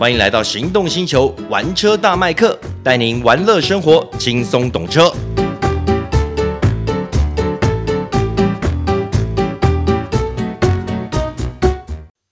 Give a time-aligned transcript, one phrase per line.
[0.00, 5.12] 欢迎来到行动星球玩车大麦克，带您玩乐生活，轻松懂车。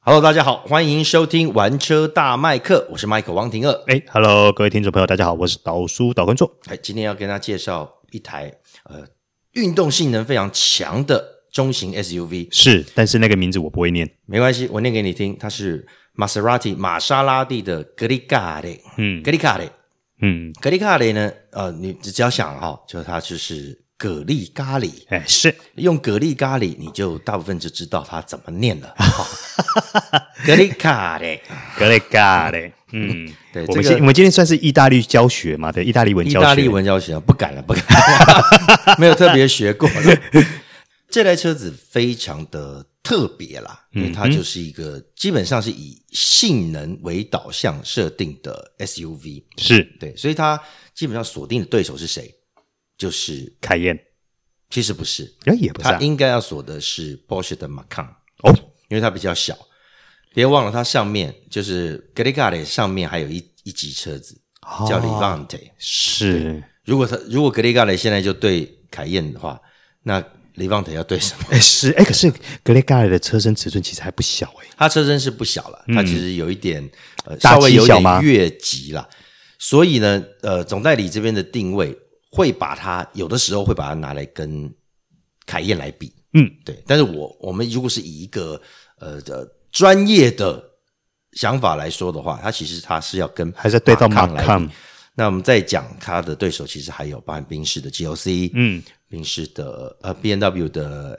[0.01, 3.85] Hello，大家好，欢迎收听玩车大麦克，我是麦克王廷乐。
[3.89, 6.51] 哎，Hello，各位听众朋友，大家好，我是导叔导观众。
[6.71, 8.51] 哎，今天要跟大家介绍一台
[8.85, 9.05] 呃
[9.53, 11.23] 运动性能非常强的
[11.53, 12.49] 中型 SUV。
[12.51, 15.37] 是，但是那个名字我不会念，没关系，我念给你听。
[15.39, 15.87] 它是
[16.19, 19.71] 玛莎拉蒂玛莎拉蒂的格里卡雷，嗯，格里卡雷，
[20.21, 23.79] 嗯，格里卡雷呢，呃，你只要想哈、哦，就它就是。
[24.01, 25.53] 蛤蜊咖喱，哎，是。
[25.75, 28.95] 用蛤蜊咖喱，你就大部分就知道它怎么念了。
[28.97, 31.41] 蛤蜊咖喱，
[31.77, 35.73] 格里咖喱，嗯， 对，我们这个我们今天算是意大利教学嘛？
[35.73, 39.91] 对，意大利文教学，意大利文教学，不敢了，不敢了， 没有特别学过。
[41.09, 49.83] 这台车子非常的特别啦，因为它就是一个基本上是以性能为导向设定的 SUV，是。
[49.99, 50.61] 对，所以它
[50.95, 52.35] 基本上锁定的对手是谁？
[52.99, 53.99] 就是凯宴，
[54.69, 58.09] 其实不是，哎，也不是、啊，它应该要锁的是 Porsche 的 Macan
[58.43, 58.53] 哦，
[58.89, 59.57] 因为它比较小。
[60.35, 66.63] 别忘了，它上面就是 Glicale 上面还有一一级车子、哦、叫 Levante，是。
[66.85, 69.61] 如果它如果 Glicale 现在就对凯宴的话，
[70.03, 70.23] 那
[70.59, 71.45] Levante 要对什么？
[71.51, 72.33] 哎，是哎，可是
[72.65, 76.91] Glicale 的车身尺寸其实还不小哎，它车身是不小了，它其实有一点、嗯、
[77.27, 79.09] 呃稍微有点越级了，
[79.59, 81.97] 所以呢，呃，总代理这边的定位。
[82.31, 84.71] 会把它有的时候会把它拿来跟
[85.47, 86.79] 凯宴来比，嗯，对。
[86.87, 88.61] 但是我我们如果是以一个
[89.01, 90.63] 呃的专业的
[91.33, 94.69] 想法来说的话，它其实它是要跟还是对到马康来比。
[95.15, 101.19] 那我们再讲它的对手，其实还有包含宾士的 GOC，嗯，宾士的呃 B N W 的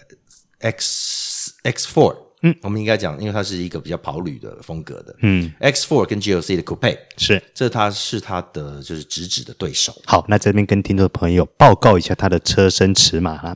[0.59, 2.15] X X Four，。
[2.41, 5.13] 嗯，我们应该讲，因为它是一个比较跑旅的风格的。
[5.21, 9.93] 嗯，X Four 跟 GLC 的 Coupe 是，这它是它的就是直指的对手。
[10.05, 13.53] 好，那这边跟听众朋友报告一下它的车身尺码啦。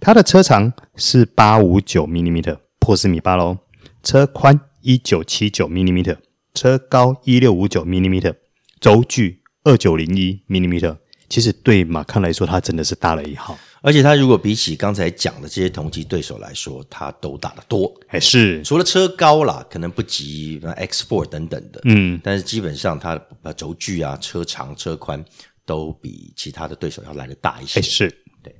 [0.00, 3.56] 它的车长是八五九 millimeter，破四米八喽。
[4.02, 6.18] 车宽一九七九 millimeter，
[6.52, 8.34] 车高一六五九 millimeter，
[8.78, 10.98] 轴距二九零一 millimeter。
[11.28, 13.58] 其实对马康来说，它真的是大了一号。
[13.82, 25.22] 而且它如果比起刚才讲的这些同级对手来说，它都大得多，还是除了车高啦，可能不及 X Four 等等的，嗯，但是基本上它的轴距啊、车长、车宽
[25.66, 28.08] 都比其他的对手要来得大一些，是
[28.42, 28.54] 对。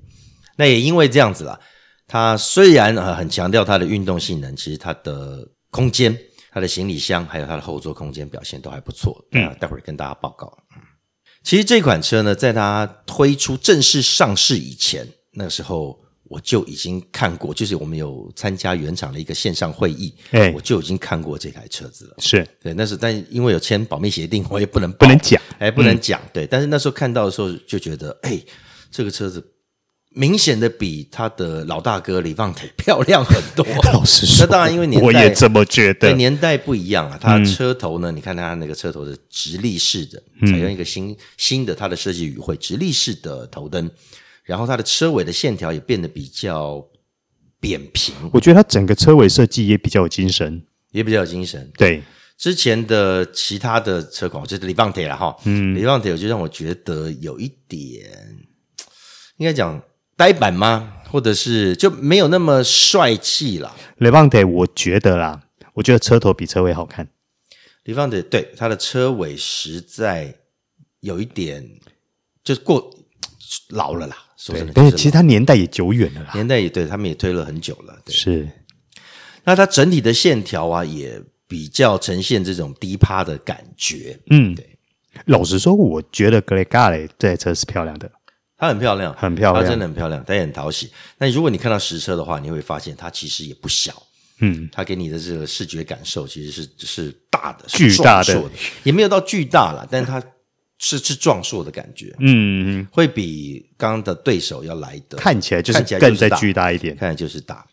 [0.56, 1.58] 那也因为这样子啦，
[2.06, 6.14] 它虽然很强调它的运动性能，其实它的空间、
[6.52, 10.54] 它的行李箱还有它的后座空间表现都还不错，嗯，待会儿跟大家报告。
[11.44, 22.14] 其实这款车呢，在它推出正式上市以前，那个时候我就已经看过，就是我们有参加原厂的一个线上会议，哎，我就已经看过这台车子了。
[22.18, 26.20] 是对，那是但因为有签保密协定，我也不能不能讲，哎，不能讲。
[26.32, 28.40] 对，但是那时候看到的时候就觉得，哎，
[28.90, 29.53] 这个车子。
[30.16, 33.66] 明显的比他的老大哥 Levante 漂亮很多。
[33.92, 36.12] 老实说，那当然因为年代，我也这么觉得。
[36.12, 43.90] 年代不一样啊，它的车头呢，嗯、你看他那个车头的直立式的，采用一个新新的它的设计语汇，直立式的头灯，
[44.44, 46.80] 然后它的车尾的线条也变得比较
[47.58, 48.14] 扁平。
[48.32, 51.68] 我觉得它整个车尾设计也比较有精神，也比较有精神。
[51.76, 52.00] 对，
[52.38, 58.08] 之前的其他的车款，就是 Levante 了哈，嗯，Levante 就让我觉得有一点，
[59.38, 59.82] 应该讲。
[60.16, 60.92] 呆板吗？
[61.10, 65.42] 或者是就没有那么帅气了？Levante，我觉得啦，
[65.74, 67.08] 我觉得车头比车尾好看。
[67.84, 70.34] Levante 对它的车尾实在
[71.00, 71.68] 有一点，
[72.42, 72.90] 就是过
[73.68, 74.16] 老了啦。
[74.36, 77.96] 说真的，但是其实它年代也久远了啦，年代也对他们也推了很久了。
[78.04, 78.48] 对是，
[79.44, 84.18] 那它整体的线条啊，也比较呈现这种低趴的感觉。
[84.30, 84.78] 嗯，对。
[85.26, 88.10] 老实说，我觉得 Grecale 这台车是漂亮的。
[88.64, 90.90] 它很漂亮，很漂亮，它真的很漂亮，它也很讨喜。
[91.18, 94.02] 那如果你看到实车的话，你会发现它其实也不小。
[94.40, 98.50] 嗯，它给你的这个视觉感受其实是是大的，巨大的，
[98.82, 100.20] 也没有到巨大了，但是它
[100.78, 102.12] 是是壮硕的感觉。
[102.18, 107.64] 嗯，会比刚刚的对手要来的看起来就是更再巨大一点，看起来就是大。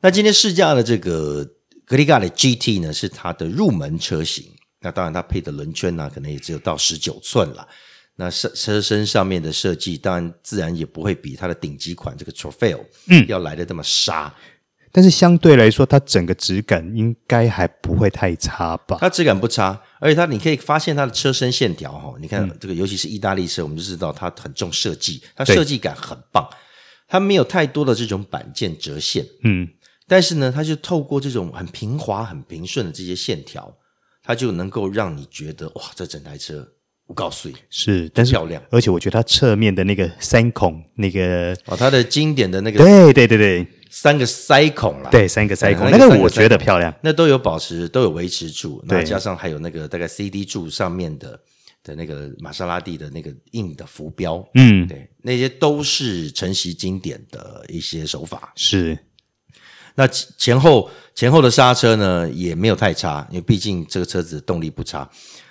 [0.00, 1.44] 那今天试驾的这个
[1.88, 4.44] Glicale GT 呢，是它的入门车型。
[4.80, 7.66] 那当然，它配的轮圈呢，可能也只有到十九寸了。
[8.20, 14.34] 那车车身上面的设计，当然自然也不会比它的顶级款这个 Trofeo 嗯要来的这么沙，
[14.90, 18.98] 但是相对来说，它整个质感应该还不会太差吧？
[19.00, 26.44] 它质感不差，而且它你可以发现它的车身线条哈，你看这个尤其是意大利车，我们就知道它很重设计，它设计感很棒，
[27.06, 29.68] 它没有太多的这种板件折线，嗯，
[30.08, 33.72] 但是呢，它就透过这种很平滑、很平顺的这些线条。
[34.20, 36.68] 它就能够让你觉得哇，这整台车
[37.08, 43.66] 不告诉你是，但是漂亮，而且我觉得它侧面的那个三孔那个哦，它的经典的那个对对对对。
[43.90, 48.98] 三个塞孔啦，对三个塞孔，那个我觉得漂亮，那都有保持都有维持住，对。
[48.98, 51.40] 那加上还有那个大概 CD 柱上面的。
[51.84, 58.52] 的那个玛莎拉蒂的那个硬的浮标，嗯，对，那些都是承袭经典的一些手法。
[58.56, 58.98] 是，
[59.94, 65.08] 那前后前后的刹车呢也没有太差，因为毕竟这个车子动力不差，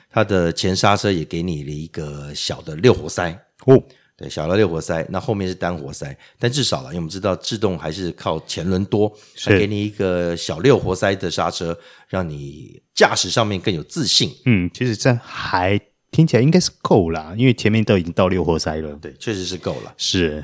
[0.10, 3.32] 它的前刹车也给你了一个小的六活塞
[3.66, 3.82] 哦，
[4.16, 11.78] 对，小的六活塞，那后面是单活塞，但至少了，因为我们知道制动还是靠前轮多，是给你一个小六活塞的刹车，
[12.08, 14.36] 让你驾驶上面更有自信。
[14.46, 15.80] 嗯，其实这还。
[16.10, 18.94] 听起来应该是够啦，因为前面都已经到六活塞了。
[18.94, 19.94] 对，确实是够了。
[19.98, 20.44] 是，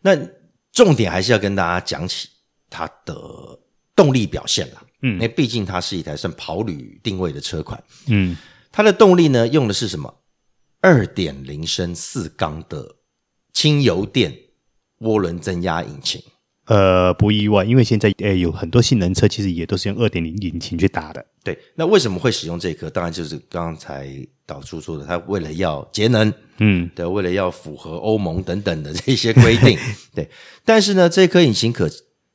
[0.00, 0.16] 那
[0.72, 2.28] 重点还是要跟大家讲起
[2.70, 3.14] 它的
[3.96, 4.82] 动力表现啦。
[5.02, 7.82] 嗯，因为毕竟它是一台算跑旅定位的车款。
[8.06, 8.36] 嗯，
[8.76, 10.16] 它的动力呢，用的是什么？
[10.82, 12.96] 二点零升四缸的
[13.50, 14.36] 轻油电
[15.00, 16.22] 涡轮增压引擎。
[16.66, 21.24] 呃，不意外，因为现在呃有很多性能车其实也都是用二点零引擎去打的。
[21.42, 22.90] 对，那为什么会使用这颗？
[22.90, 24.10] 当然就是刚才
[24.44, 29.78] 导出说的，它为了要节能，嗯，对，为了要符合欧盟等等的这些规定，
[30.14, 30.28] 对。
[30.66, 31.90] 但是呢，这颗引擎可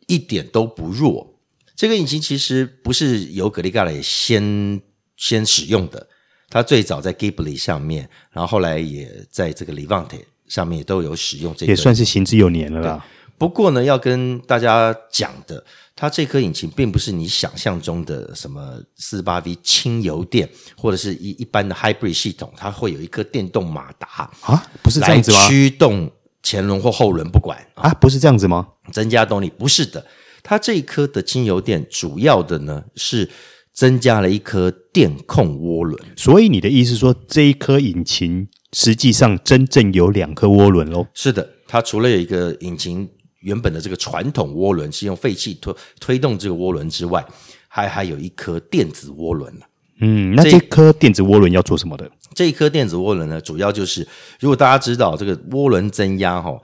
[0.07, 1.39] 一点都不弱。
[1.75, 4.81] 这个引擎其实不是由格力盖雷先
[5.15, 6.07] 先使用的，
[6.51, 13.05] 它最早在 Ghibli 上面，然后后来也在这个 Levante 上面也都有使用这个，也算是行之有年了啦。
[13.37, 15.63] 不过呢，要跟大家讲的，
[15.95, 25.47] 它这颗引擎并不是你想象中的什么四八 V 轻油电，或者是一一般的 Hybrid 系统，它会有一颗电动马达啊，不是这样子吗？
[25.47, 26.11] 驱动
[26.43, 28.67] 前轮或后轮不管啊，不是这样子吗？
[28.91, 30.05] 增加动力不是的，
[30.43, 33.27] 它这一颗的轻油电主要的呢是
[33.73, 41.07] 增加了一颗电控涡轮，所以你的意思是说这一颗引擎实际上真正有两颗涡轮喽？
[41.13, 43.09] 是的，它除了有一个引擎。
[43.41, 47.25] 原本的这个传统涡轮是用废气推推动这个涡轮之外，
[47.67, 49.51] 还还有一颗电子涡轮。
[49.99, 52.07] 嗯，那这颗电子涡轮要做什么的？
[52.35, 54.07] 这一颗电子涡轮呢，主要就是
[54.39, 56.55] 如果大家知道这个涡轮增压哈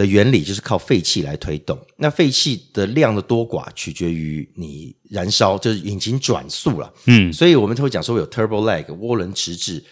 [0.00, 1.78] 的原理，就是靠废气来推动。
[1.98, 6.90] 那废气的量的多寡取决于你燃烧，就是引擎转速了。
[7.04, 9.84] 嗯，所以我们就会讲说有 turbo lag 涡轮迟滞。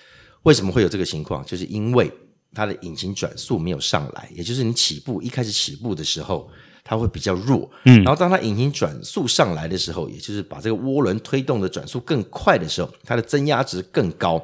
[0.44, 1.44] 为什么会有这个情况？
[1.44, 2.10] 就是因为
[2.54, 6.48] 它的引擎转速没有上来，也就是你起步一开始起步的时候，
[6.82, 7.70] 它会比较弱。
[7.84, 14.42] 嗯，然后当它引擎转速上来的时候，也就是把这个涡轮推动的转速更快的时候，它的增压值更高，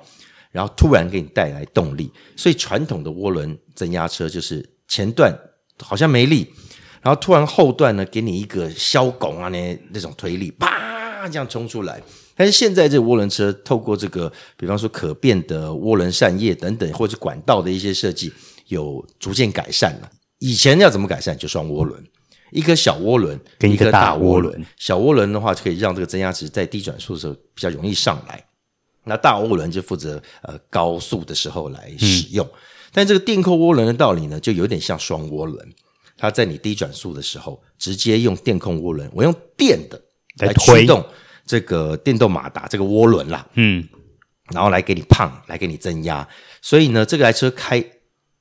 [0.52, 2.12] 然后突然给你带来动力。
[2.36, 5.34] 所以传统的涡轮增压车就是前段
[5.80, 6.52] 好像没力，
[7.02, 12.02] 然后突然后段呢给你一个削拱啊那那种推力，啪这样冲出来。
[12.36, 18.32] 但是现在这个涡轮车透过这个，比方说可变的涡轮扇叶等等，或者管道的一些设计，
[18.66, 20.10] 有逐渐改善了。
[20.40, 21.38] 以前要怎么改善？
[21.38, 22.02] 就双涡轮，
[22.50, 24.64] 一颗小涡轮跟一颗大涡轮。
[24.76, 28.44] 小涡轮的话，就可以让这个增压值在低转速的时候比较容易上来。
[29.04, 32.44] 那大涡轮就负责呃高速的时候来使用。
[32.44, 32.50] 嗯、
[32.94, 35.68] 但这个电控涡轮的道理呢，就有点像双涡轮，
[36.16, 40.00] 它在你低转速的时候，直接用电控涡轮，我用电的
[40.38, 41.04] 来驱动。
[41.46, 43.86] 这个电动马达，这个涡轮啦，嗯，
[44.50, 46.26] 然后来给你胖，来给你增压，
[46.62, 47.84] 所以呢，这个台车开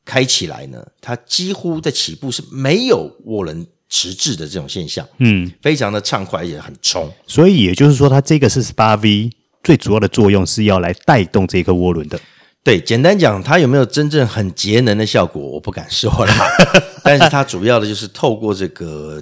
[0.05, 7.12] 开起来呢，它几乎在起步是没有涡轮迟滞的这种现象，嗯，非常的畅快，也很冲。
[7.27, 9.29] 所以也就是说，它这个四十八 V
[9.62, 12.17] 最主要的作用是要来带动这个涡轮的。
[12.63, 16.36] 对，简单讲，它有没有真正很节能的效果，我不敢说啦，
[17.03, 19.22] 但是它主要的就是透过这个。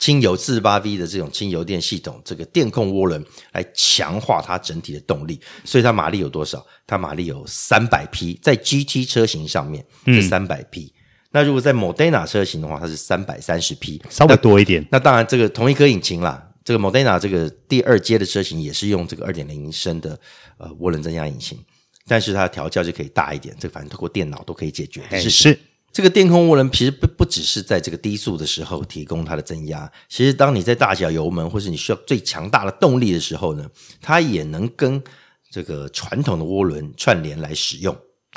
[0.00, 6.64] 轻油四十八 V 的这种轻油电系统，这个电控涡轮来强化它整体的动力，所以它马力有多少？
[6.86, 10.90] 它马力有三百匹，在 GT 车型上面是三百匹。
[11.32, 14.80] 那如果在 Modena 车型的话，它是三百三十匹，稍微多一点。
[14.90, 20.18] 那，那当然，这个同一颗引擎啦，这个 Modena 这个第二阶的车型也是用这个二点零升的
[20.56, 21.58] 呃涡轮增压引擎，
[22.06, 23.54] 但是它的调教就可以大一点。
[23.58, 25.52] 这个反正透过电脑都可以解决的事情。
[25.52, 25.58] 是。
[25.92, 33.68] 这个电控涡轮其实不不只是在这个低速的时候提供它的增压，其实当你在大脚油门或是你需要最强大的动力的时候呢，
[34.00, 35.02] 它也能跟
[35.50, 37.96] 这个传统的涡轮串联来使用，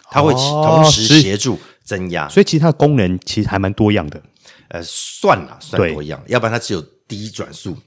[0.09, 4.19] 它会同时协助增压，哦，所以其实它的功能其实还蛮多样的。
[4.69, 7.77] 呃，算了，算多样，要不然它只有低转速，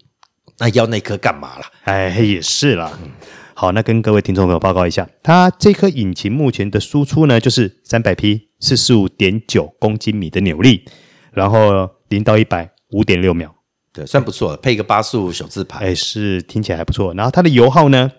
[0.58, 1.72] 那要那颗干嘛啦？
[1.82, 2.96] 哎，也是啦。
[3.02, 3.10] 嗯
[3.58, 10.84] 好，那跟各位听众朋友报告一下，它这颗引擎目前的输出呢，就是三百匹，四十五点九公斤米的扭力，
[11.32, 13.50] 然后零到一百五点六秒，
[13.94, 17.14] 对，算不错，配一个八速手自排，哎，是听起来还不错。
[17.14, 18.12] 然后它的油耗呢，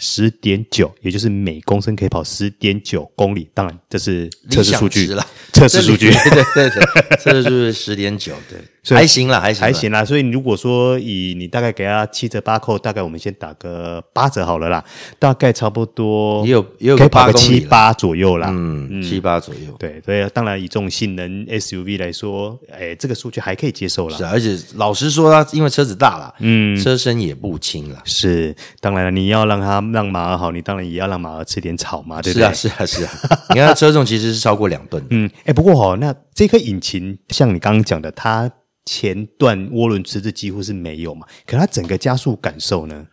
[0.00, 3.48] 十点九，也就是每公升可以跑十点九公里。
[3.54, 8.58] 当然，这是测试数据了，测试数据， 对对对，测试数据十点九，对。
[8.88, 10.02] 还行啦，还行，还行啦。
[10.02, 14.82] 所以如果说以你大概给他七折八扣，大概我们先打个八折好了啦，
[15.18, 19.76] 大概差不多也有也有可以跑个七八左右啦，嗯，嗯七八左右。
[19.78, 24.16] 对，所以当然以这种性能 SUV 来说，哎，这个数据还可以接受啦。
[24.16, 28.00] 是啊，而且老实说，它因为车子大了，嗯，车身也不轻了。
[28.06, 32.52] 是，当然了，你要让它让马儿好，你当然也要让马儿吃点草嘛，对不对？
[32.54, 33.12] 是啊，是啊，是啊。
[33.50, 38.50] 你看它车重其实是超过两吨，嗯，哎，不过哦，那这颗引擎像你刚刚讲的，它。
[38.86, 43.06] 前段涡轮迟滞几乎是没有嘛，可它整个加速感受呢？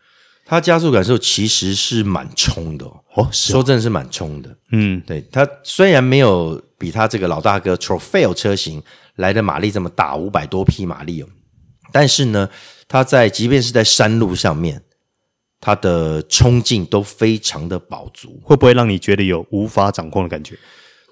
[0.45, 4.57] 它加速感受其实是蛮冲的哦，哦是哦说真的是蛮冲的。
[4.71, 8.81] 嗯，对，它虽然没有比它这个老大哥 Trofeo 车型
[9.17, 11.27] 来的马力这么大，五百多匹马力哦，
[11.91, 12.49] 但是呢，
[12.87, 14.81] 它在即便是在山路上面，
[15.59, 20.55] 它的冲劲都非常的饱足，会不会让你觉得有无法掌控的感觉？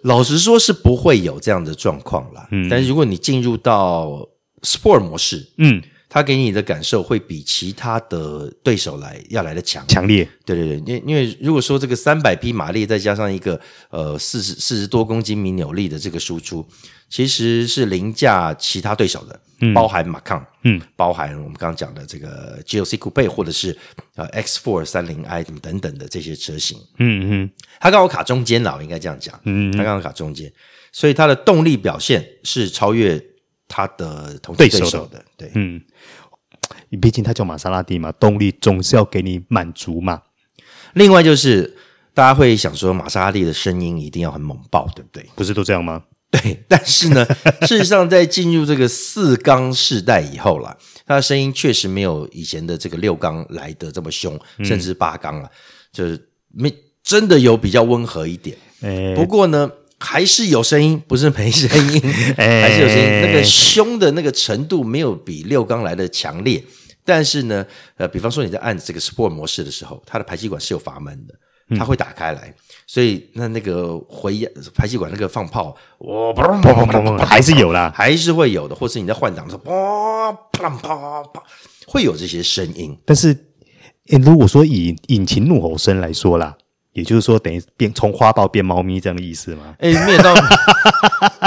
[0.04, 2.48] 老实说，是不会有这样的状况啦。
[2.52, 4.28] 嗯，但是如果你进入到
[4.62, 10.28] Sport 模式，嗯，它给你的感受会比其他的对手来要来的强强烈。
[10.46, 13.60] 对对对，因因为如果说这个三百匹马力再加上一个
[13.90, 16.64] 呃四十四十多公斤米扭力的这个输出，
[17.10, 23.78] 其实是凌驾其他对手的，嗯、包含马康，嗯，包含我们刚刚讲的这个 GLC Coupe 或者是
[24.16, 30.52] 呃 X4 三零 i 等等的这些车型，嗯嗯，它刚好卡中间了，我应该这样讲，嗯，它刚好卡中间，
[30.92, 33.24] 所以它的动力表现是超越。
[33.68, 35.82] 它的同对手的，对手的，对，嗯，
[37.02, 40.22] 毕竟它叫玛莎拉蒂嘛，动力总是要给你满足嘛。
[40.94, 41.76] 另外就是
[42.14, 45.28] 大家会想说，玛莎拉蒂的声音一定要很猛爆，对不对？
[45.36, 46.04] 不是都这样吗？
[46.42, 47.26] 对，但是呢，
[47.68, 50.76] 事实上在进入这个四缸世代以后啦，
[51.06, 55.52] 它的声音确实没有以前的这个六缸来的这么凶，甚至八缸了，嗯、
[55.92, 56.74] 就是没
[57.04, 58.58] 真的有比较温和一点。
[58.82, 59.72] 欸、不过呢。
[59.98, 62.02] 还是有声音，不是没声音，
[62.36, 63.22] 还是有声音。
[63.22, 66.62] 那个凶的那个程度没有比六缸来的强烈，
[67.06, 67.66] 但是呢，
[67.96, 71.34] 呃，比方说你在按这个 Sport 模式的时候，它的排气管是有阀门的，
[71.78, 72.54] 它会打开来，
[72.86, 78.76] 所以那那个回压排气管那个放炮，哇，还是有啦，还是会有的。
[78.76, 79.64] 或是你在换挡的时候，
[80.52, 81.44] 啪啪啪啪，
[81.88, 82.98] 会有这些声音。
[83.06, 83.36] 但是，
[84.24, 86.56] 如果说以引擎怒吼声来说啦。
[86.94, 89.76] 也就是说，等于变从花豹变猫咪这样的意思吗？
[89.80, 90.34] 哎、欸，没有到，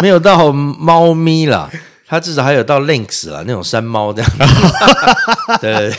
[0.03, 1.71] 没有到猫咪啦，
[2.09, 4.31] 它至少还有到 Lynx 啦，那种山猫这样。
[5.61, 5.91] 对，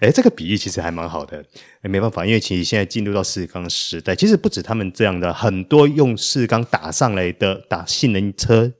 [0.00, 1.42] 哎、欸，这个比喻其实还蛮好的。
[1.82, 8.72] 欸、没办法，因为其实现在进入到四缸时代，其实不止他们这样的，很多用四缸打上来的打性能车。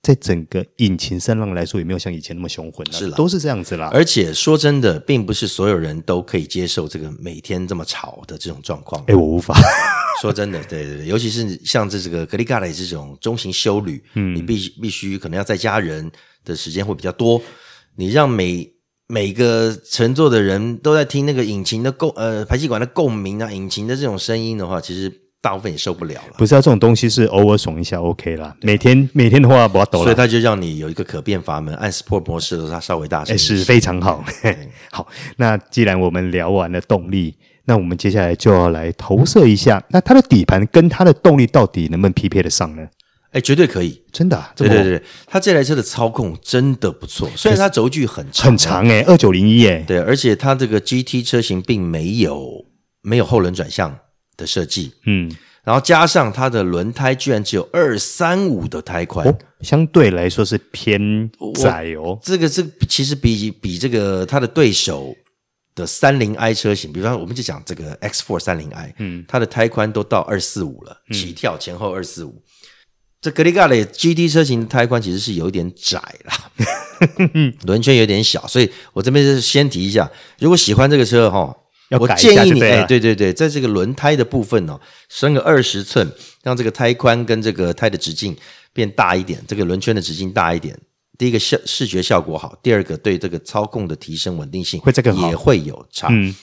[0.00, 3.90] 在整个引擎声浪来说，也没有像以前那么雄浑了，是啦，都是这样子啦。
[3.92, 9.04] 而且说真的，并不是所有人都可以接受这个每天这么吵的这种状况。
[9.08, 9.58] 哎，我无法。
[10.22, 16.10] 说真的，对对对，尤其是像这这个格里嘎雷这种中型修旅，嗯，你必必须可能要在家人
[16.44, 17.40] 的时间会比较多，
[17.96, 18.68] 你让每
[19.06, 25.22] 每个乘坐的人都在听那个引擎的共呃排气管的共鸣啊，引擎的这种声音的话，其实。
[25.40, 26.34] 大部分也受不了了。
[26.36, 28.56] 不是啊，这种东西是偶尔爽一下 OK 啦。
[28.60, 30.04] 每天每天的话不要抖了。
[30.06, 34.24] 所以他就让你有一个可变阀门，按 Sport 模式的时候它稍微大声，是非常好。
[34.90, 35.06] 好，
[35.36, 37.36] 那既然我们聊完了动力，
[37.68, 42.88] 那我们接下来就要来投射一下，那它的底盘跟它的动力到底能不能匹配得上呢？
[43.32, 44.50] 哎，绝对可以，真的啊。
[44.56, 52.64] 对对对，它这台车的操控真的不错，虽然它轴距很长很长哎，二九零一哎，对，而且它这个 GT 车型并没有
[53.02, 53.98] 没有后轮转向
[54.38, 55.30] 的设计，嗯。
[55.64, 62.18] 然后加上它的轮胎居然只有二三五的胎宽，哦，相对来说是偏窄哦。
[62.22, 65.14] 这个是其实比比这个它的对手
[65.78, 72.42] 的三零 i 车型，比方说我们就讲这个 X Four 三零 i，嗯，它的胎宽都到二四五了，嗯、起跳前后二四五。
[73.20, 76.50] 这格里嘎雷 GT 车型的胎宽其实是有点窄啦，
[77.66, 81.56] 轮圈有点小，所以我这边是先提一下，如果喜欢这个车哈。
[81.98, 86.06] 我建议你，哎，对对对，在这个轮胎的部分哦，升个二十寸，
[86.42, 88.36] 让这个胎宽跟这个胎的直径
[88.74, 90.78] 变大一点，这个轮圈的直径大一点。
[91.18, 96.08] 第一个效视觉效果好，第二个对这个操控的提升稳定性会这个也会有差。
[96.10, 96.34] 嗯，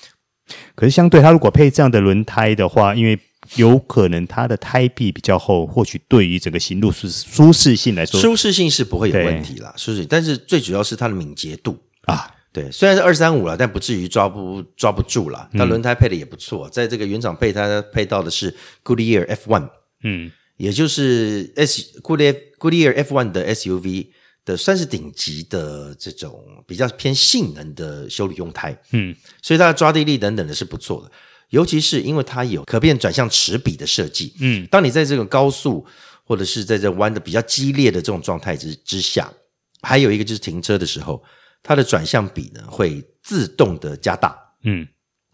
[0.75, 3.17] 可是相对它如果配这样的轮胎的话，因为
[3.55, 12.31] 有可能它的胎壁比较厚，或许对于整个行路舒舒适性来说，舒适性是不会有问题啦，舒适，但是最主要是它的敏捷度啊。
[12.51, 15.49] 对，虽然是二三五了，但不至于抓不抓不住了。
[15.57, 19.69] 它轮胎配的也不错，在这个原厂配它配到的是 Goodyear F1，
[20.03, 24.07] 嗯，也就是 S Goodyear Goodyear F1 的 SUV
[24.45, 31.11] 的算是顶级的这种比较偏性能的修理用胎，嗯，所以它的抓地力等等的是不错的，
[31.49, 35.85] 尤其是因为它有可变转向齿比的设计，嗯，当你在这个高速
[36.23, 39.33] 或者是在这弯的比较激烈的这种状态之之下，
[39.81, 41.23] 还有一个就是停车的时候，
[41.63, 44.87] 它的转向比呢会自动的加大，嗯，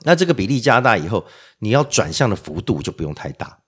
[0.04, 1.28] 那这个比例加大以后，
[1.60, 3.61] 你要转向的幅度就不用太大。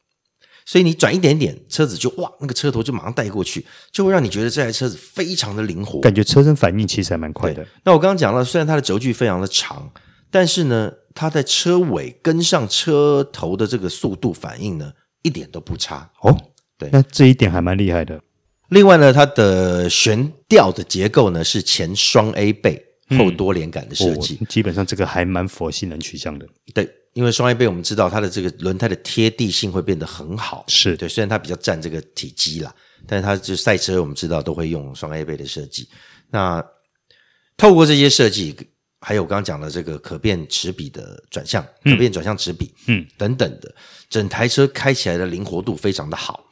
[0.66, 7.66] 所以你转一点点，车子就哇，那个车头就马上带过去，就会让你觉得这台车子非常的灵活，感觉车身反应其实还蛮快的。
[7.84, 9.92] 那我刚刚讲了，虽然它的轴距非常的长，
[10.32, 14.92] 但是呢，它在车尾跟上车头的这个速度反应呢，
[15.22, 16.36] 一点都不差哦。
[16.78, 18.20] 对，那这一点还蛮厉害的。
[18.70, 22.80] 另外呢，它的悬吊的结构呢是前双 A 臂
[23.18, 26.48] 后多连杆的设计，嗯哦，基本上这个还蛮佛性能取向的。
[26.74, 26.90] 对。
[27.14, 31.08] 因为双 A 杯，我们知道它的这个轮胎的贴地性会变得很好，是对。
[31.08, 32.74] 虽然它比较占这个体积啦，
[33.06, 35.88] 但是它就赛车，我们知道都会用双 A 杯的设计。
[36.32, 36.66] 那
[37.56, 38.56] 透过这些设计，
[39.00, 43.76] 还有我刚刚讲的这个可变齿比的转向，可变转向齿比，嗯，等等的，
[44.10, 46.44] 整台车开起来的灵活度非常的好。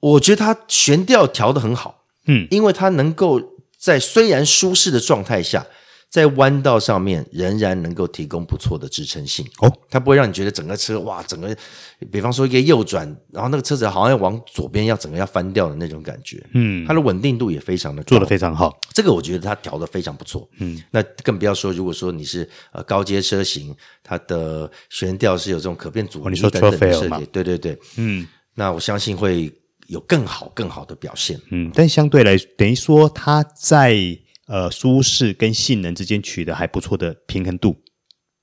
[0.00, 3.38] 我觉得它悬吊调的很好，嗯，因为它能够
[3.78, 5.66] 在虽然舒适的状态下。
[6.08, 9.44] 在弯道上面仍然能够提供不错的支撑性。
[9.58, 11.54] 哦，它不会让你觉得整个车哇，整个，
[12.12, 29.52] 比方说一个右转，然后那个车子好像要往左边要整个要翻掉的那种感觉，嗯，它的稳定度也非常的做得非常好，这个我觉得它调的非常不错，嗯，那更不要说如果说你是呃高阶车型，它的悬吊是有这种可变阻尼等等的设计，对对对，嗯，那我相信会
[29.88, 34.18] 有更好更好的表现，嗯，但相对来等于说它在。
[34.48, 37.74] 呃，舒适跟性能之间取得还不错的平衡度，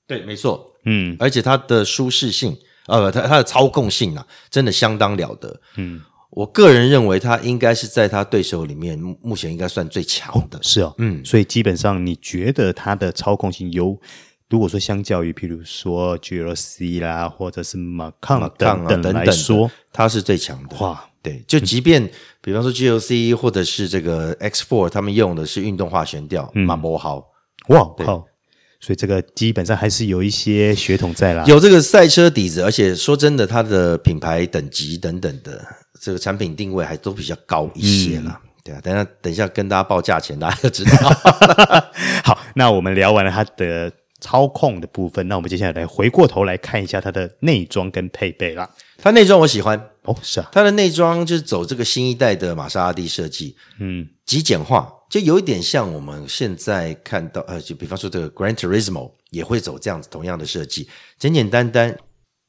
[0.06, 2.54] 对，没错，嗯，而且它的舒适性，
[2.88, 13.98] 呃，它它的操控性啊，真的相当了得，嗯，我个人认为它应该是在它对手里面目前应该算最强的，哦是哦，嗯，所以基本上你觉得它的操控性有，
[14.50, 21.02] 如果说相较于譬如说 GLC 啦，或者是 Macan 等等来说，它是最强的，哇。
[21.24, 22.10] 对，就即便、嗯、
[22.42, 27.26] 比方说 GLC 或者是这个 X Four，他们用的是运动化悬吊，马博豪，
[27.68, 28.26] 哇，好，
[28.78, 35.66] 所以这个基本上还是有一些血统在啦，有这个赛车底子，而且说真的，它的品牌等级等等的
[35.98, 38.38] 这个产品定位还都比较高一些啦。
[38.44, 40.92] 嗯、对啊，等下等一下跟大家报价钱，大家就知道。
[42.22, 43.90] 好，那我们聊完了它的
[44.24, 48.68] 操控的部分，那我们接下来来回过头来看一下它的内装跟配备啦。
[48.96, 49.78] 它内装我喜欢。
[50.04, 61.96] 哦，是啊，它的内装就是走这个新一代的玛莎拉蒂设计，嗯，极简化，就有一点像我们现在看到，呃，就比方说这个 Gran Turismo 也会走这样子同样的设计，简简单单，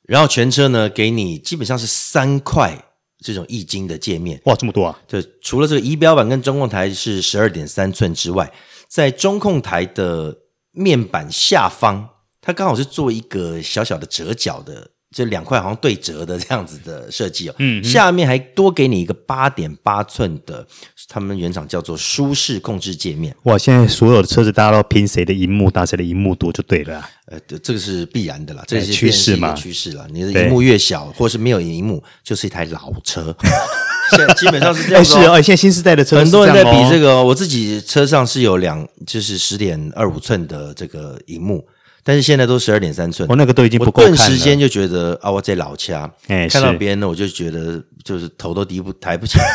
[0.08, 2.78] 然后全车呢给你基本上是三块
[3.20, 5.00] 这种易经的界面，哇，这么多啊！
[5.08, 8.52] 就除了这个仪表板跟中控台是十二点三寸之外，
[8.90, 10.38] 在中控台的
[10.76, 12.08] 面板下方，
[12.42, 14.92] 它刚好是做一个小小的折角的。
[15.16, 20.68] 这两块好像对折的这样子的设计哦，嗯，下面还多给你一个八点八寸的，
[21.08, 23.34] 他们原厂叫做舒适控制界面。
[23.44, 27.10] 哇，现在所有的车子大家都拼谁的荧幕大，谁的荧幕多就对了，啊。
[27.28, 30.06] 呃，这个是必然的啦，这是趋势嘛，趋势啦。
[30.12, 33.34] 你的荧幕越小，或是没有荧幕，就是一台老车。
[34.12, 35.06] 现在基本上是这样，哦。
[35.06, 37.24] 是哦，现在新时代的车，很多人在比这个。
[37.24, 41.68] 我自己车上是有两，就是十点二五寸的这个荧幕。
[42.08, 44.16] 但是现在都十二点三寸，我、哦、那个都已经不够看了。
[44.16, 49.46] 顿时间就觉得啊，我在老家，哎，看到别人呢，我就觉得就是头都低不抬不起来。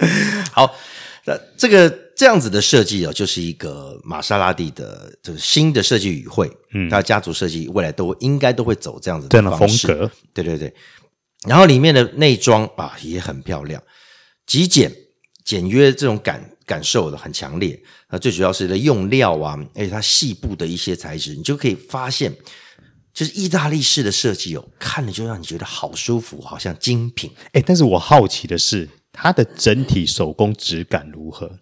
[0.50, 0.74] 好，
[1.26, 6.50] 那这个这样子的设计哦，就是一个玛莎拉蒂的这个新的设计语汇。
[6.72, 9.86] 嗯，它家族设计未来都应该都会走这样子的方式。
[9.88, 10.74] 这样的风格，对对对。
[11.46, 13.82] 然后里面的内装啊也很漂亮，
[14.46, 14.92] 极简
[15.44, 16.48] 简约这种感。
[16.66, 17.76] 感受的很强烈，
[18.10, 22.32] 那最主要是的用料啊，而且它细部的一些材质，你就可以发现，
[23.12, 27.28] 就是意大利式的设计哦，看了就让你觉得好舒服，好像精品。
[27.54, 31.58] 哎，但是我好奇的是，它的整体手工质感如何？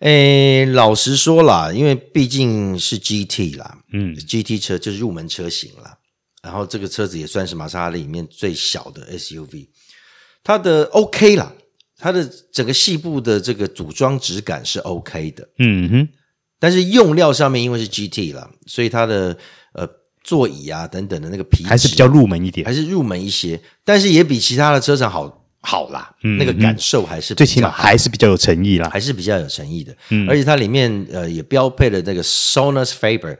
[0.00, 5.96] 哎，老实说啦，因为毕竟是 GT 啦，嗯，GT 车就是入门车型啦，
[6.42, 9.68] 然后这个车子也算是玛莎拉蒂里面最小的 SUV，
[10.42, 11.52] 它的 OK 啦。
[12.02, 16.08] 它的整个细部的这个组装质感是 OK 的，嗯哼，
[16.58, 19.36] 但是用料上面因为是 GT 啦，所以它的
[19.74, 19.86] 呃
[20.24, 33.36] 座椅啊等等的那个皮还是比较入门一点，还是入门一些，但是也比其他的车厂好好啦，嗯，那个感受还是最起码还是比较有诚意啦，还是比较有诚意的，嗯，而且它里面呃也标配了那个 Sonus Faber，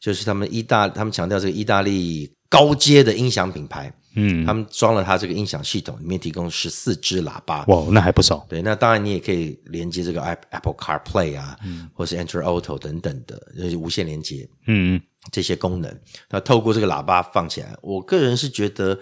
[0.00, 3.92] 就是他们意大他们强调这个意大利高阶的音响品牌。
[4.20, 7.64] 嗯，他们装了它这个音响系统，里面提供十四支喇叭。
[7.68, 8.44] 哇，那还不少。
[8.48, 14.48] 对，那当然你也可以连接这个 Apple CarPlay 啊，嗯、或是 Android Auto 等等的，就是无线连接。
[14.66, 15.96] 嗯，这些功能，
[16.30, 18.98] 那透过这个喇叭放起来，我个人是觉得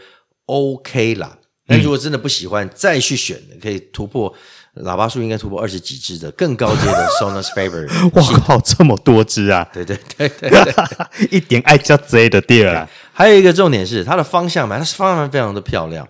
[0.46, 1.38] OK 啦。
[1.68, 4.32] 但如果真的不喜欢，嗯、再去选，可以突破
[4.76, 8.10] 喇叭数，应该突破二十几支的更高阶的 Sonos Favorite。
[8.10, 9.68] 哇靠，这么多支啊！
[9.72, 10.74] 对对对对，对，
[11.30, 12.90] 一点爱叫贼的地儿啊！
[13.16, 16.06] 还有一个重点是它的方向盘，它是方向盘非常的漂亮，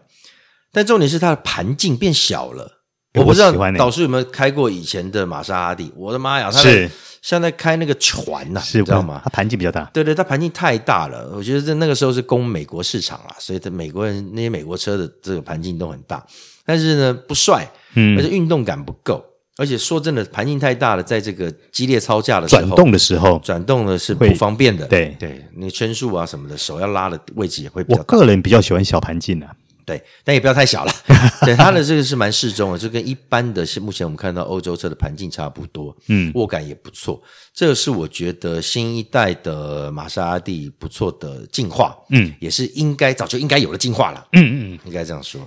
[0.73, 2.83] 但重点是它的盘径变小了。
[3.15, 5.93] 我不知道导师有没有开过以前的玛莎拉蒂？
[5.95, 6.91] 我的妈呀，它是
[7.23, 9.21] 像在开那个船呐、啊，是知道吗？
[9.23, 11.31] 它盘径比较大，对对，它盘径太大了。
[11.33, 16.27] 我觉得在那个时候是供美国市场啊，所以在美国人那些美国车的这个盘径都很大，
[16.65, 19.25] 但是呢不帅，嗯，而且运动感不够。
[19.59, 24.87] 而且说真的，盘径太大了，在这个激烈操驾的时候，转动的时候，转动的是不方便的。
[24.87, 27.99] 对对，那圈数啊什么的，手要拉的位置也会比较。
[27.99, 29.49] 我个人比较喜欢小盘径的，
[29.87, 30.93] 对，但也不要太小了。
[31.41, 35.97] 对，它的这个是蛮适中的，就跟一般的，是目前我们看到欧洲车的盘径差不多。
[36.09, 37.23] 嗯，握感也不错。
[37.55, 41.97] 这个是我觉得新一代的玛莎拉蒂不错的进化。
[42.11, 44.27] 嗯，也是应该早就应该有了进化了。
[44.33, 45.41] 嗯嗯，应该这样说。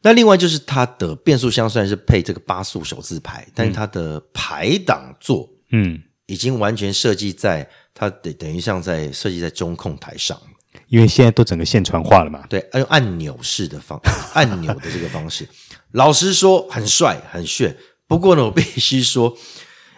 [0.00, 10.40] 那另外就是它的变速箱虽然是配这个八速手自排，但是它的排档座，嗯，已经完全设计在它等等于像在设计在中控台上，
[10.86, 14.00] 因为现在都整个线传化了嘛，对，用按钮式的方
[14.34, 15.48] 按钮的这个方式，
[15.90, 17.76] 老实说很帅很炫。
[18.06, 19.36] 不过呢，我必须说，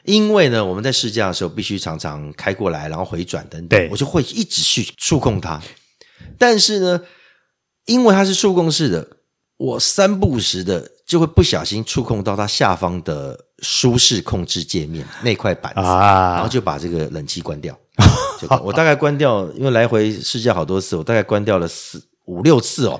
[0.04, 5.60] 因为呢我们在试驾的时候必须常常开过来，然后回转等等，我就会一直去触控它。
[6.38, 7.02] 但是呢，
[7.84, 9.18] 因为它是触控式的。
[9.60, 17.78] 我三不五时的就会不小心触控到它下方的舒适控制界面那块板子，啊、然后就把这个冷气关掉。
[18.64, 22.98] 我大概关掉，因为来回试驾好多次，我大概关掉了四五六次哦。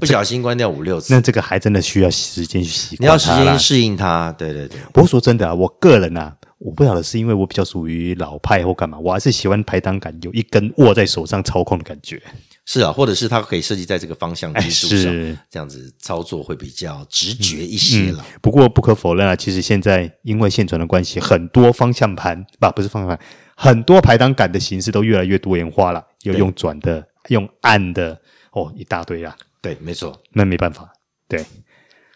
[0.00, 3.06] 不小心关掉五六次，那这个还真的需要时间去习惯。
[3.06, 4.80] 你要时间适应它，对对对。
[4.92, 12.20] 不过说真的啊，我个人啊，我不晓得是因为我比较属于老派或干嘛，我还是喜欢排档杆有一根握在手上操控的感觉。
[12.66, 18.24] 是啊，或者是它可以设计在这个方向基础上，这样子操作会比较直觉一些了。
[18.40, 23.20] 不过不可否认啊，其实现在因为线传的关系，很多方向盘不不是方向盘，
[23.54, 28.18] 很多排档杆的形式都越来越多元化了，有用转的，用按的，
[28.52, 29.36] 哦，一大堆啊。
[29.60, 30.90] 对，没错，那没办法。
[31.28, 31.44] 对，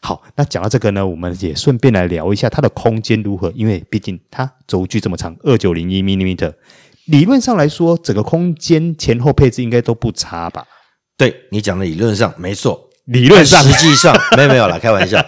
[0.00, 6.54] 好，那讲到这个呢，我们也顺便来聊一下它的空间如何，因为毕竟它轴距这么长，二九零一 millimeter。
[7.09, 10.64] 理论上来说，整个空间前后配置应该都不差吧？
[11.16, 15.25] 对，你讲的理论上没错，理论上，实际上 没有没有啦，开玩笑。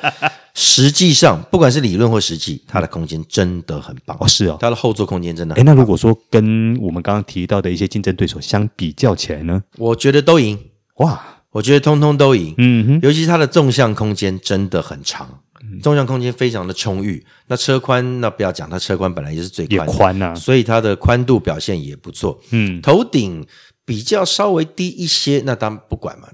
[0.54, 4.28] 实际上，不管是理论或实际，它的空间真的很棒哦。
[4.28, 5.72] 是哦，它的后座空间真的很棒。
[5.72, 9.62] 诶，那如果说跟我们刚刚提到的一些竞争对手相比较起来呢？
[9.78, 10.58] 我觉得都赢。
[10.96, 11.18] 哇，
[11.52, 12.54] 我觉得通通都赢。
[12.58, 15.40] 嗯哼，尤其是它的纵向空间真的很长。
[15.82, 22.40] 纵向空间非常的充裕，那车宽那不要讲，它车宽本来就是最宽的，宽啊，所以它的宽度表现也不错。
[22.50, 23.46] 嗯，头顶
[23.84, 26.28] 比较稍微低一些，那当然不管嘛，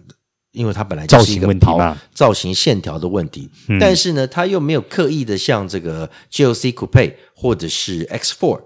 [0.52, 3.50] 因为它本来就是一个造型问题嘛，造型线条的问题。
[3.68, 8.62] 嗯，但是呢，它又没有刻意的像这个 GLC Coupe 或者是 X Four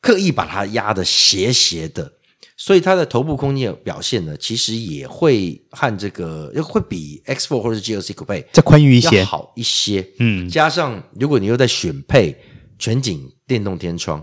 [0.00, 2.12] 刻意把它压的斜斜的。
[2.62, 10.06] 所以它的头部空间表现呢，其实也会和这个会比 X4 或者是 GLC Coupe 再宽裕一些，好一些。
[10.18, 12.36] 嗯，加上如果你又在选配
[12.78, 14.22] 全景电动天窗，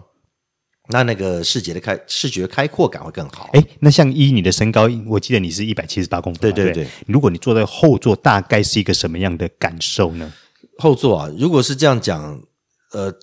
[0.90, 3.50] 那那个视觉的开视觉开阔感会更好。
[3.54, 6.88] 诶，那像依你的身高，我记得你是一百七十八公分，对对对，对。
[7.08, 10.32] 如果你坐在后座，大概是一个什么样的感受呢？
[10.78, 12.40] 后座啊，如果是这样讲，
[12.94, 13.18] 呃，就。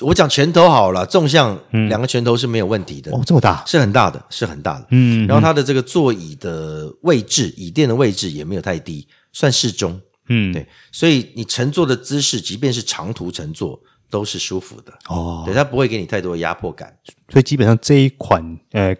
[0.00, 3.12] 我讲拳头好了，纵向两个拳头是没有问题的。
[3.12, 4.86] 哦，这么大，是很大的，是很大的。
[4.90, 10.00] 嗯，然后它的这个座椅的位置，椅垫的位置也没有太低，算适中。
[10.28, 13.78] 嗯，对，所以你乘坐的姿势，即便是长途乘坐，
[14.08, 14.92] 都是舒服的。
[15.08, 16.96] 哦，对，它不会给你太多的压迫感。
[17.28, 18.96] 所以基本上这一款呃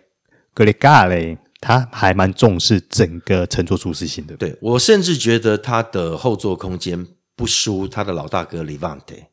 [0.52, 4.36] 格雷嘎嘞，它还蛮重视整个乘坐舒适性的。
[4.36, 9.26] 对，我甚至觉得它的后座空间不输它的老大哥 Levante。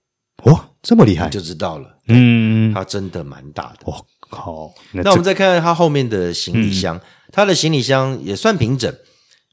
[0.44, 1.90] 哇，这么厉害，你就知道了。
[2.08, 3.80] 嗯，它真的蛮大的。
[3.86, 4.74] 我靠！
[4.92, 8.94] 那，那我们再看看它后面的行李箱，嗯，它的行李箱也算平整，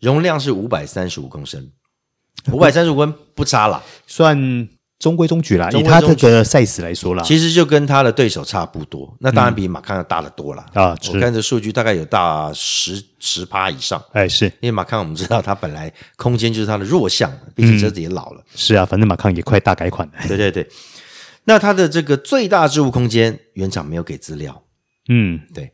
[0.01, 1.71] 容量是五百三十五公升，
[2.53, 4.69] 五百三十五公升不差啦，算。
[4.99, 9.15] 中规中矩啦，以它这个 size 来说啦，其实就跟它的对手差不多。
[9.21, 10.97] 那当然比马康要大得多了啊！
[11.13, 14.03] 我看这数据大概有大十十趴以上。
[14.13, 18.43] 哎，是因为马康我们知道它本来空间就是它的弱项，毕竟车子也老了。
[18.55, 20.15] 是啊，反正马康也快大改款了。
[20.27, 20.67] 对对对，
[21.49, 24.65] 那它的这个最大置物空间，原厂没有给资料。
[25.09, 25.73] 嗯，对，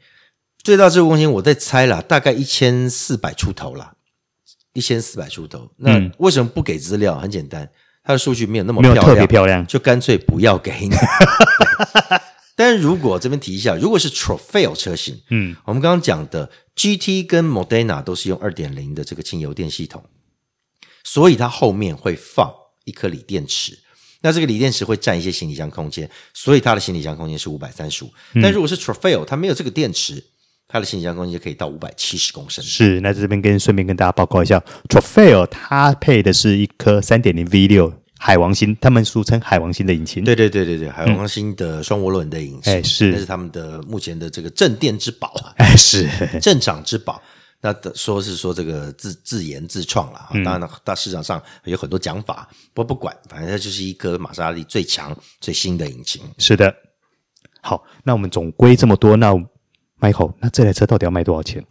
[0.63, 3.95] 最大置物空间我在猜啦，大概一千四百出头啦，
[4.75, 5.73] 一千四百出头。
[5.79, 7.19] 那为什么不给资料？
[7.19, 7.71] 很简单，
[8.05, 10.95] 它的数据没有那么漂亮，没有特别漂亮，就干脆不要给 你。
[12.55, 20.05] 但如果这边提一下，如果是 Trofeo 车型，嗯，我们刚刚讲的 GT 跟 Modena 都是用二点零的这个轻油电系统，
[21.03, 22.53] 所以它后面会放
[22.85, 23.79] 一颗锂电池。
[24.23, 28.11] 那这个锂电池会占一些行李箱空间，所以它的行李箱空间是五百三十五。
[28.43, 30.23] 但如果是 Trofeo，它没有这个电池，
[30.69, 32.65] 它的行李箱空间可以到五百七十公升。
[32.65, 40.23] 是，那这边跟顺便跟大家报告一下，Trofeo 它配的是一颗三点零 V 六海王星，他们俗称海王星的引擎。
[40.23, 46.09] 对对对对对，海王星的双涡轮的引擎，哎、嗯、是，那是他们的目前的这个镇店之宝啊，哎是
[46.41, 47.21] 镇长之宝。
[47.63, 56.21] 那说是说这个自自研自创了，当然了，大市场上有很多讲法，不过不管，反正它就是一颗玛莎拉蒂最强最新的引擎。
[56.39, 56.75] 是的，
[57.63, 59.33] 好，那我们总归这么多，那
[60.01, 61.65] Michael，那这台车到底要卖多少钱？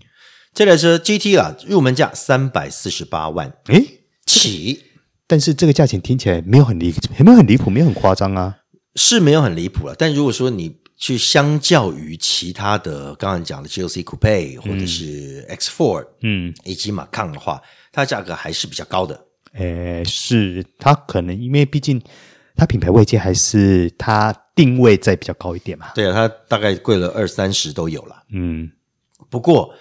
[0.54, 4.84] 这台车 GT 啊，入门价三百四十八万，诶起，
[5.28, 8.60] 但是这个价钱听起来没有很离，没有很离谱，没有很夸张啊，
[8.96, 9.96] 是没有很离谱了。
[9.98, 17.60] 但如果说你去相较于其他的，刚刚讲的 GLC Coupe 或者是 X Four，嗯，以及 Macan 的话，
[17.92, 19.20] 它价格还是比较高的。
[19.54, 22.00] 诶，是它可能因为毕竟
[22.56, 25.92] 它品牌位阶还是它定位在比较高一点嘛。
[25.96, 28.24] 对啊，它大概贵了二三十都有了。
[28.32, 28.72] 嗯，
[29.28, 29.74] 不过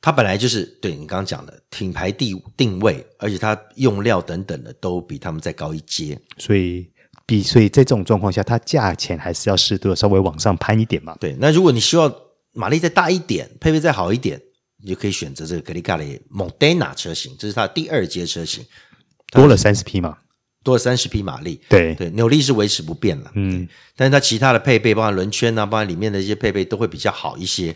[0.00, 6.90] 它本来就是对你刚刚讲的品牌定定位，而且它用料等等的都比他们再高一阶，所以。
[7.26, 11.16] 比所以在这种状况下，它价钱还是要适度的稍微往上攀一点嘛。
[11.18, 12.12] 对，那如果你希望
[12.52, 14.40] 马力再大一点，配备再好一点，
[14.82, 18.64] 你就可以选择这个格里卡雷 Modena 车型，这是它的第二阶车型，
[19.32, 20.16] 多了三十匹马，
[20.62, 21.60] 多了三十匹马力。
[21.68, 23.32] 对对，扭力是维持不变了。
[23.34, 27.74] 嗯，但是它其他的配备，包括轮圈啊，包括里面的一些配备，都会比较好一些。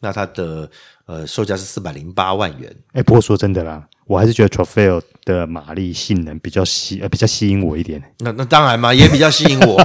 [0.00, 0.70] 那它的
[1.06, 2.74] 呃售价是四百零八万元。
[2.92, 3.86] 哎，不过说真的啦。
[4.10, 8.02] 我还是觉得 Trofeo 的马力性能比较吸呃比较吸引我一点。
[8.18, 9.80] 那那当然嘛，也比较吸引我，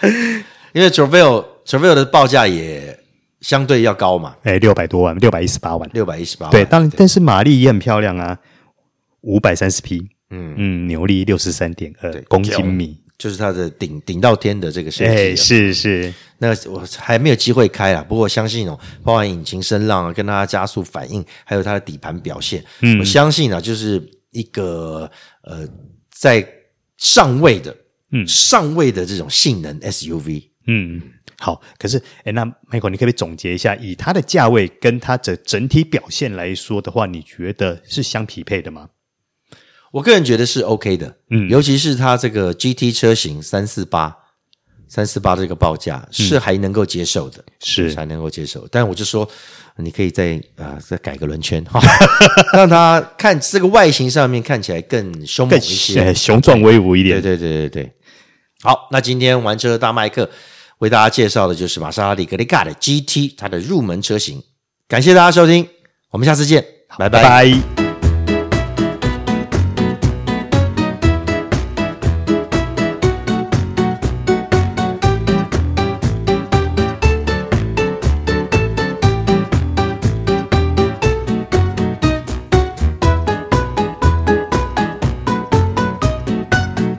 [0.72, 2.98] 因为 Trofeo Trofeo 的报价也
[3.42, 4.34] 相对要高嘛。
[4.44, 6.50] 哎，六百多万，六百一十八万，六百一十八万。
[6.50, 8.38] 对，当然，但是马力也很漂亮啊，
[9.20, 9.98] 五百三十匹，
[10.30, 12.98] 嗯嗯，扭力六十三点二公斤米。
[13.18, 24.02] 就是它的顶顶到天的这个设计，哎，是是，那我还没有机会开啊，不过我相信哦，包含引擎声浪啊，跟它的加速反应，还有它的底盘表现，嗯，我相信啊，就是
[24.32, 25.10] 一个
[25.42, 25.66] 呃，
[26.10, 26.46] 在
[26.98, 27.74] 上位的，
[28.12, 31.00] 嗯，上位的这种性能 SUV，嗯，
[31.38, 38.88] 好，可是哎，那 Michael，你可不可以总结一下，以它的价位跟它的整体表现来说的话，你觉得是相匹配的吗？
[39.92, 44.14] 我个人觉得是 OK 的，嗯，尤其是它这个 GT 车型三四八
[44.88, 48.66] 三四八这个报价是还能够接受的，是还能够接受。
[48.70, 49.28] 但我就说，
[49.78, 51.80] 你可以再啊、呃、再改个轮圈哈，
[52.52, 57.20] 让它看这个外形上面看起来更凶猛一些，雄壮威武一点。
[57.20, 57.92] 对对对对对。
[58.62, 60.28] 好，那今天玩车大麦克
[60.78, 64.42] 为大家介绍的就是玛莎拉蒂格里卡的 GT 它的入门车型。
[64.88, 65.68] 感谢大家收听，
[66.10, 66.64] 我们下次见，
[66.96, 67.22] 拜拜。
[67.22, 67.85] 拜拜。